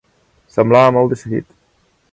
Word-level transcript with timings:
Semblava 0.55 0.95
molt 0.97 1.15
decidit. 1.15 1.57